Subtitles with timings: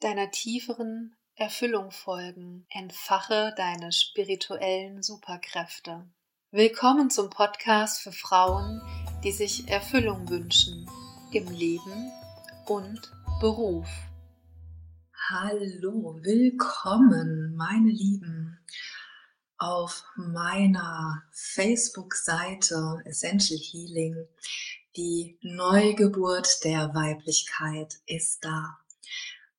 [0.00, 2.66] deiner tieferen Erfüllung folgen.
[2.70, 6.08] Entfache deine spirituellen Superkräfte.
[6.50, 8.80] Willkommen zum Podcast für Frauen,
[9.22, 10.88] die sich Erfüllung wünschen
[11.32, 12.10] im Leben
[12.66, 13.88] und Beruf.
[15.28, 18.58] Hallo, willkommen, meine Lieben,
[19.58, 24.26] auf meiner Facebook-Seite Essential Healing.
[24.96, 28.78] Die Neugeburt der Weiblichkeit ist da.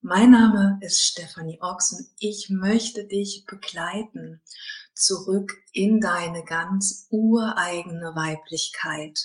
[0.00, 4.40] Mein Name ist Stefanie Ochs und ich möchte dich begleiten
[4.94, 9.18] zurück in deine ganz ureigene Weiblichkeit.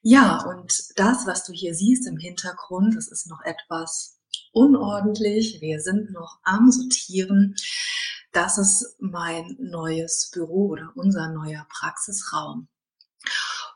[0.00, 4.18] Ja, und das, was du hier siehst im Hintergrund, das ist noch etwas
[4.52, 5.60] unordentlich.
[5.60, 7.54] Wir sind noch am Sortieren.
[8.32, 12.68] Das ist mein neues Büro oder unser neuer Praxisraum.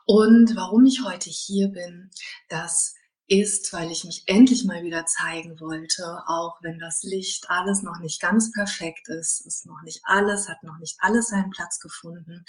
[0.07, 2.09] Und warum ich heute hier bin,
[2.49, 2.95] das
[3.29, 7.99] ist, weil ich mich endlich mal wieder zeigen wollte, auch wenn das Licht alles noch
[7.99, 12.43] nicht ganz perfekt ist, ist noch nicht alles, hat noch nicht alles seinen Platz gefunden.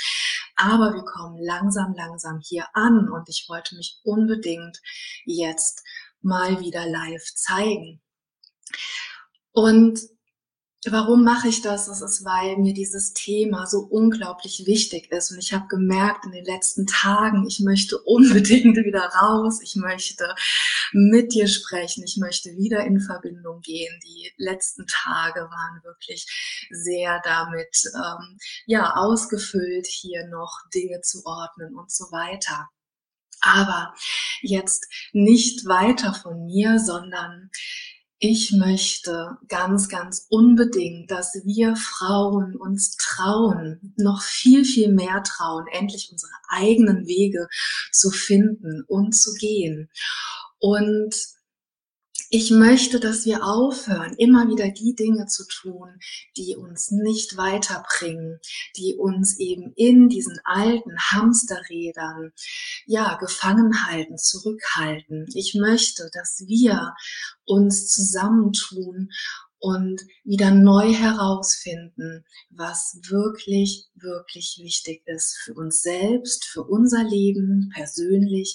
[0.57, 4.81] Aber wir kommen langsam, langsam hier an und ich wollte mich unbedingt
[5.25, 5.85] jetzt
[6.23, 8.01] mal wieder live zeigen.
[9.53, 10.01] Und
[10.89, 11.87] Warum mache ich das?
[11.89, 15.31] Das ist, weil mir dieses Thema so unglaublich wichtig ist.
[15.31, 19.61] Und ich habe gemerkt in den letzten Tagen, ich möchte unbedingt wieder raus.
[19.63, 20.35] Ich möchte
[20.93, 22.03] mit dir sprechen.
[22.05, 24.01] Ich möchte wieder in Verbindung gehen.
[24.03, 26.27] Die letzten Tage waren wirklich
[26.71, 32.71] sehr damit, ähm, ja, ausgefüllt, hier noch Dinge zu ordnen und so weiter.
[33.43, 33.95] Aber
[34.43, 37.51] jetzt nicht weiter von mir, sondern
[38.23, 45.65] ich möchte ganz, ganz unbedingt, dass wir Frauen uns trauen, noch viel, viel mehr trauen,
[45.73, 47.49] endlich unsere eigenen Wege
[47.91, 49.89] zu finden und zu gehen.
[50.59, 51.17] Und
[52.33, 55.99] ich möchte, dass wir aufhören, immer wieder die Dinge zu tun,
[56.37, 58.39] die uns nicht weiterbringen,
[58.77, 62.33] die uns eben in diesen alten Hamsterrädern,
[62.87, 65.27] ja, gefangen halten, zurückhalten.
[65.35, 66.95] Ich möchte, dass wir
[67.47, 69.11] uns zusammentun
[69.59, 77.73] und wieder neu herausfinden, was wirklich, wirklich wichtig ist für uns selbst, für unser Leben
[77.75, 78.55] persönlich,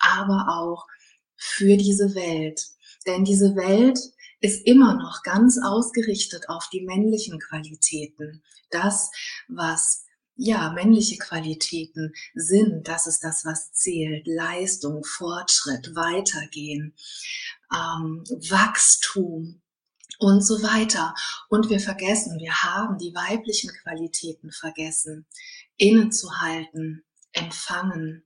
[0.00, 0.88] aber auch
[1.36, 2.66] für diese Welt.
[3.04, 3.98] Denn diese Welt
[4.40, 8.42] ist immer noch ganz ausgerichtet auf die männlichen Qualitäten.
[8.70, 9.10] Das,
[9.48, 10.04] was
[10.34, 14.26] ja, männliche Qualitäten sind, das ist das, was zählt.
[14.26, 16.94] Leistung, Fortschritt, Weitergehen,
[17.72, 19.60] ähm, Wachstum
[20.18, 21.14] und so weiter.
[21.48, 25.26] Und wir vergessen, wir haben die weiblichen Qualitäten vergessen.
[25.76, 28.24] Innezuhalten, empfangen,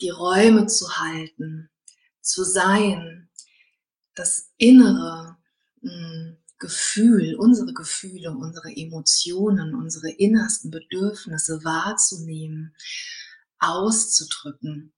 [0.00, 1.70] die Räume zu halten,
[2.20, 3.27] zu sein,
[4.18, 5.36] das innere
[5.80, 12.74] mh, hm, Gefühl, unsere Gefühle, unsere Emotionen, unsere innersten Bedürfnisse wahrzunehmen,
[13.60, 14.92] auszudrücken.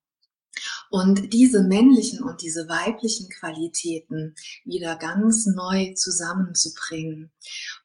[0.90, 7.30] Und diese männlichen und diese weiblichen Qualitäten wieder ganz neu zusammenzubringen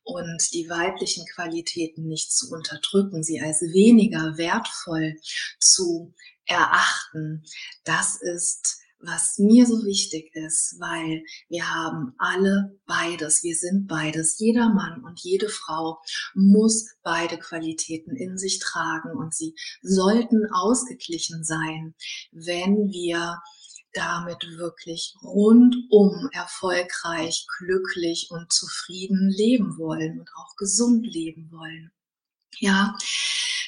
[0.04, 5.18] und die weiblichen Qualitäten nicht zu unterdrücken, sie als weniger wertvoll
[5.60, 6.14] zu
[6.46, 7.44] erachten,
[7.84, 14.40] das ist was mir so wichtig ist, weil wir haben alle beides, wir sind beides.
[14.40, 16.00] Jeder Mann und jede Frau
[16.34, 21.96] muss beide Qualitäten in sich tragen und sie sollten ausgeglichen sein,
[22.32, 23.42] wenn wir
[23.94, 31.92] damit wirklich rundum erfolgreich, glücklich und zufrieden leben wollen und auch gesund leben wollen.
[32.60, 32.96] Ja,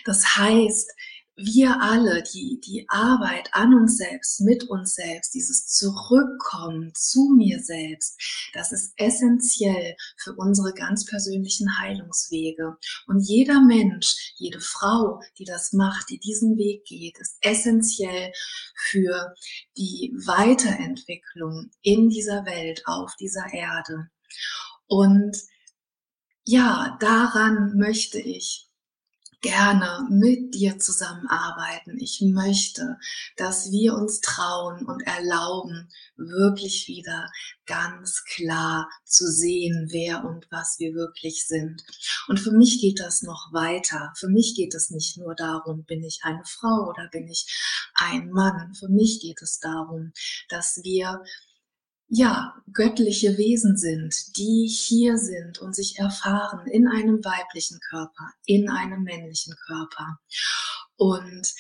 [0.06, 0.92] das heißt,
[1.38, 7.60] wir alle, die, die Arbeit an uns selbst, mit uns selbst, dieses Zurückkommen zu mir
[7.64, 8.20] selbst,
[8.54, 12.78] das ist essentiell für unsere ganz persönlichen Heilungswege.
[13.06, 18.34] Und jeder Mensch, jede Frau, die das macht, die diesen Weg geht, ist essentiell
[18.90, 19.36] für
[19.78, 24.10] die Weiterentwicklung in dieser Welt, auf dieser Erde.
[24.88, 25.38] Und
[26.46, 28.67] ja, daran möchte ich
[29.42, 31.98] gerne mit dir zusammenarbeiten.
[32.00, 32.98] Ich möchte,
[33.36, 37.30] dass wir uns trauen und erlauben, wirklich wieder
[37.66, 41.84] ganz klar zu sehen, wer und was wir wirklich sind.
[42.28, 44.14] Und für mich geht das noch weiter.
[44.18, 47.46] Für mich geht es nicht nur darum, bin ich eine Frau oder bin ich
[47.96, 48.74] ein Mann.
[48.74, 50.14] Für mich geht es darum,
[50.50, 51.22] dass wir
[52.10, 58.70] ja, göttliche Wesen sind, die hier sind und sich erfahren in einem weiblichen Körper, in
[58.70, 60.20] einem männlichen Körper.
[60.96, 61.54] Und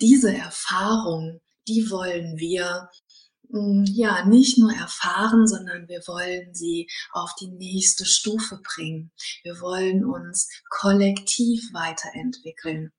[0.00, 2.90] diese Erfahrung, die wollen wir
[3.50, 9.12] mm, ja, nicht nur erfahren, sondern wir wollen sie auf die nächste Stufe bringen.
[9.44, 12.92] Wir wollen uns kollektiv weiterentwickeln.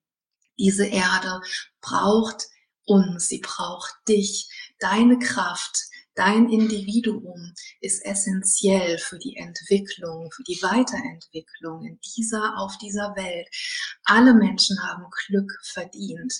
[0.57, 1.41] Diese Erde
[1.81, 2.47] braucht
[2.85, 4.49] uns, sie braucht dich,
[4.79, 5.88] deine Kraft,
[6.19, 13.47] dein Individuum ist essentiell für die Entwicklung, für die Weiterentwicklung in dieser, auf dieser Welt.
[14.03, 16.33] Alle Menschen haben Glück verdient.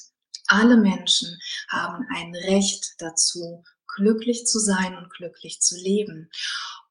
[0.47, 1.39] Alle Menschen
[1.69, 3.63] haben ein Recht dazu,
[3.95, 6.29] glücklich zu sein und glücklich zu leben.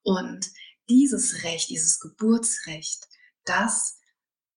[0.02, 0.46] Und
[0.88, 3.06] dieses Recht, dieses Geburtsrecht,
[3.44, 3.98] das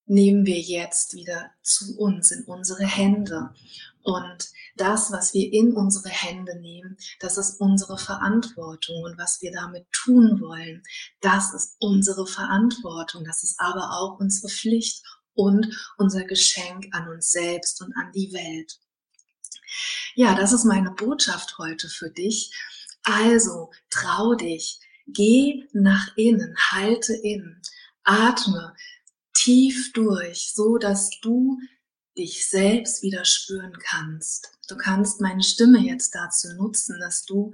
[0.05, 3.53] nehmen wir jetzt wieder zu uns in unsere Hände.
[4.03, 9.03] Und das, was wir in unsere Hände nehmen, das ist unsere Verantwortung.
[9.03, 10.83] Und was wir damit tun wollen,
[11.19, 13.23] das ist unsere Verantwortung.
[13.23, 15.03] Das ist aber auch unsere Pflicht
[15.33, 18.79] und unser Geschenk an uns selbst und an die Welt.
[20.15, 22.53] Ja, das ist meine Botschaft heute für dich.
[23.03, 27.61] Also, trau dich, geh nach innen, halte in,
[28.03, 28.75] atme
[29.33, 31.57] tief durch, so dass du
[32.17, 34.51] dich selbst wieder spüren kannst.
[34.67, 37.53] Du kannst meine Stimme jetzt dazu nutzen, dass du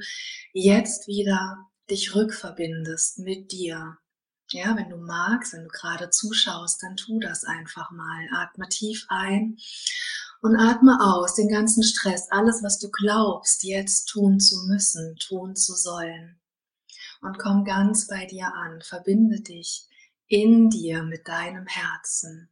[0.53, 1.57] jetzt wieder
[1.89, 3.97] dich rückverbindest mit dir.
[4.51, 8.27] Ja, wenn du magst, wenn du gerade zuschaust, dann tu das einfach mal.
[8.33, 9.57] Atme tief ein
[10.41, 15.55] und atme aus den ganzen Stress, alles, was du glaubst, jetzt tun zu müssen, tun
[15.55, 16.39] zu sollen.
[17.21, 19.87] Und komm ganz bei dir an, verbinde dich
[20.27, 22.49] in dir mit deinem Herzen.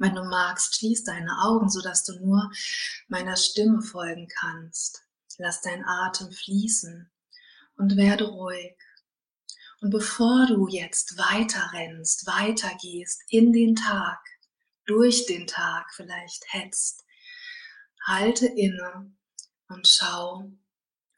[0.00, 2.50] Wenn du magst, schließ deine Augen, sodass du nur
[3.08, 5.04] meiner Stimme folgen kannst.
[5.36, 7.10] Lass dein Atem fließen
[7.76, 8.78] und werde ruhig.
[9.82, 14.18] Und bevor du jetzt weiter rennst, weitergehst in den Tag,
[14.86, 17.04] durch den Tag vielleicht hetzt,
[18.02, 19.12] halte inne
[19.68, 20.50] und schau,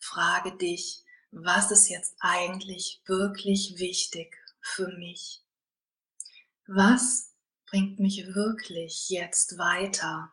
[0.01, 5.41] frage dich, was ist jetzt eigentlich wirklich wichtig für mich?
[6.67, 7.32] Was
[7.73, 10.31] bringt mich wirklich jetzt weiter,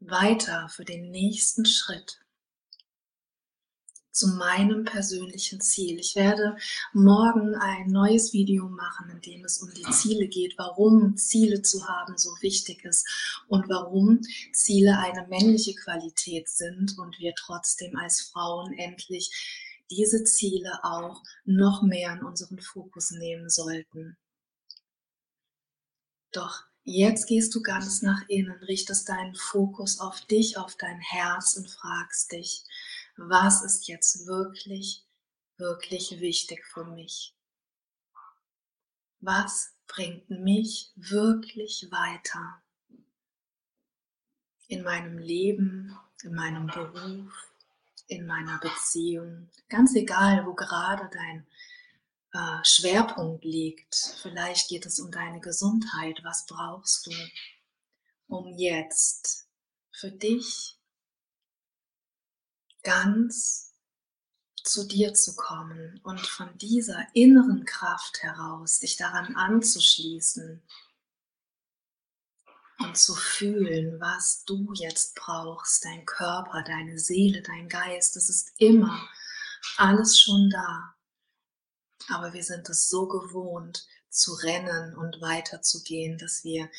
[0.00, 2.20] weiter für den nächsten Schritt?
[4.10, 6.00] zu meinem persönlichen Ziel.
[6.00, 6.56] Ich werde
[6.92, 11.86] morgen ein neues Video machen, in dem es um die Ziele geht, warum Ziele zu
[11.86, 13.06] haben so wichtig ist
[13.46, 14.20] und warum
[14.52, 19.30] Ziele eine männliche Qualität sind und wir trotzdem als Frauen endlich
[19.88, 24.16] diese Ziele auch noch mehr in unseren Fokus nehmen sollten.
[26.32, 31.56] Doch jetzt gehst du ganz nach innen, richtest deinen Fokus auf dich, auf dein Herz
[31.56, 32.64] und fragst dich,
[33.16, 35.04] was ist jetzt wirklich,
[35.56, 37.34] wirklich wichtig für mich?
[39.20, 42.62] Was bringt mich wirklich weiter
[44.68, 47.32] in meinem Leben, in meinem Beruf,
[48.06, 49.48] in meiner Beziehung?
[49.68, 51.46] Ganz egal, wo gerade dein
[52.32, 53.94] äh, Schwerpunkt liegt.
[54.22, 56.20] Vielleicht geht es um deine Gesundheit.
[56.24, 57.12] Was brauchst du,
[58.26, 59.48] um jetzt
[59.90, 60.78] für dich
[62.82, 63.74] ganz
[64.62, 70.62] zu dir zu kommen und von dieser inneren Kraft heraus dich daran anzuschließen
[72.80, 78.52] und zu fühlen, was du jetzt brauchst, dein Körper, deine Seele, dein Geist, es ist
[78.58, 79.08] immer
[79.76, 80.94] alles schon da.
[82.08, 86.70] Aber wir sind es so gewohnt zu rennen und weiterzugehen, dass wir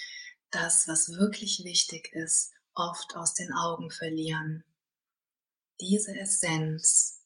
[0.52, 4.64] das, was wirklich wichtig ist, oft aus den Augen verlieren
[5.82, 7.22] diese Essenz,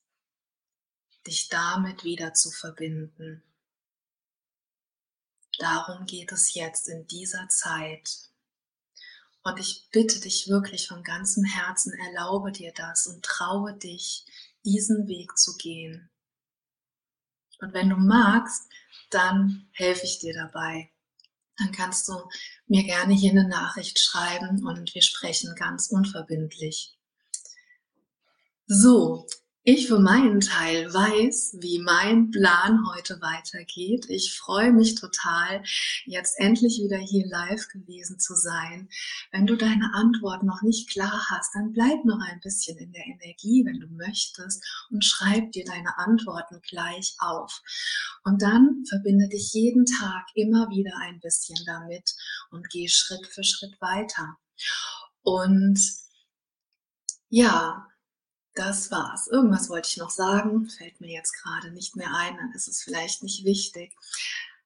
[1.26, 3.44] dich damit wieder zu verbinden.
[5.60, 8.30] Darum geht es jetzt in dieser Zeit.
[9.44, 14.26] Und ich bitte dich wirklich von ganzem Herzen, erlaube dir das und traue dich,
[14.66, 16.10] diesen Weg zu gehen.
[17.64, 18.68] Und wenn du magst,
[19.10, 20.90] dann helfe ich dir dabei.
[21.58, 22.14] Dann kannst du
[22.68, 26.98] mir gerne hier eine Nachricht schreiben und wir sprechen ganz unverbindlich.
[28.68, 29.28] So,
[29.66, 34.08] ich für meinen Teil weiß, wie mein Plan heute weitergeht.
[34.10, 35.64] Ich freue mich total,
[36.06, 38.90] jetzt endlich wieder hier live gewesen zu sein.
[39.32, 43.06] Wenn du deine Antwort noch nicht klar hast, dann bleib noch ein bisschen in der
[43.06, 47.62] Energie, wenn du möchtest, und schreib dir deine Antworten gleich auf.
[48.26, 52.16] Und dann verbinde dich jeden Tag immer wieder ein bisschen damit
[52.52, 54.36] und geh Schritt für Schritt weiter.
[55.22, 55.80] Und
[57.30, 57.88] ja,
[58.56, 59.28] das war's.
[59.28, 62.82] Irgendwas wollte ich noch sagen, fällt mir jetzt gerade nicht mehr ein, dann ist es
[62.82, 63.96] vielleicht nicht wichtig.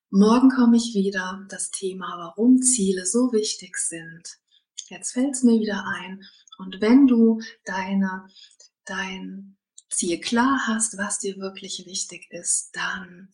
[0.09, 4.39] Morgen komme ich wieder, das Thema, warum Ziele so wichtig sind.
[4.87, 6.23] Jetzt fällt es mir wieder ein.
[6.57, 8.27] Und wenn du deine,
[8.85, 9.57] dein
[9.89, 13.29] Ziel klar hast, was dir wirklich wichtig ist, dann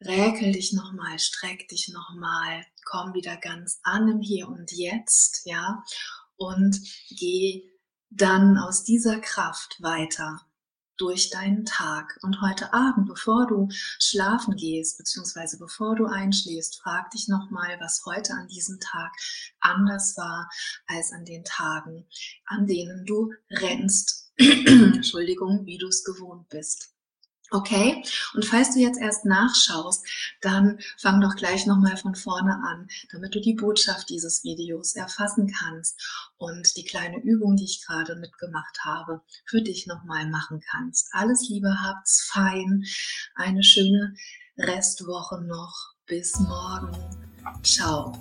[0.00, 5.82] räkel dich nochmal, streck dich nochmal, komm wieder ganz an im Hier und Jetzt, ja,
[6.36, 6.80] und
[7.10, 7.68] geh
[8.10, 10.40] dann aus dieser Kraft weiter
[10.98, 12.18] durch deinen Tag.
[12.22, 18.04] Und heute Abend, bevor du schlafen gehst, beziehungsweise bevor du einschläfst, frag dich nochmal, was
[18.04, 19.12] heute an diesem Tag
[19.60, 20.50] anders war
[20.86, 22.06] als an den Tagen,
[22.46, 24.32] an denen du rennst.
[24.38, 26.97] Entschuldigung, wie du es gewohnt bist.
[27.50, 28.02] Okay?
[28.34, 30.06] Und falls du jetzt erst nachschaust,
[30.40, 35.52] dann fang doch gleich nochmal von vorne an, damit du die Botschaft dieses Videos erfassen
[35.58, 35.98] kannst
[36.36, 41.08] und die kleine Übung, die ich gerade mitgemacht habe, für dich nochmal machen kannst.
[41.12, 42.84] Alles Liebe, habt's fein.
[43.34, 44.14] Eine schöne
[44.58, 45.94] Restwoche noch.
[46.06, 46.96] Bis morgen.
[47.62, 48.12] Ciao.